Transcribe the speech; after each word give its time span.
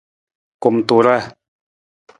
Kumtuuraa. 0.61 1.21